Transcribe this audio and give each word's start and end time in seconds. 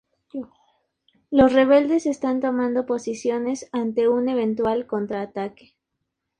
Los 1.29 1.53
rebeldes 1.53 2.07
están 2.07 2.41
tomando 2.41 2.87
posiciones 2.87 3.69
ante 3.71 4.07
un 4.09 4.29
eventual 4.29 4.87
contraataque. 4.87 5.75